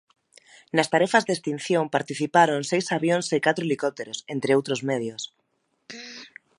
Nas 0.75 0.89
tarefas 0.93 1.23
de 1.25 1.33
extinción 1.37 1.93
participaron 1.95 2.61
seis 2.71 2.85
avións 2.97 3.25
e 3.35 3.37
catro 3.45 3.63
helicópteros, 3.65 4.17
entre 4.33 4.51
outros 4.57 4.79
medios. 4.89 5.21